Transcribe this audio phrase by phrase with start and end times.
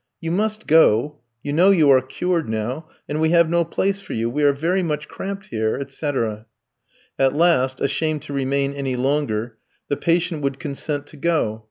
[0.19, 4.13] "You must go, you know you are cured now, and we have no place for
[4.13, 6.47] you, we are very much cramped here, etc."
[7.19, 9.57] At last, ashamed to remain any longer,
[9.89, 11.59] the patient would consent to go.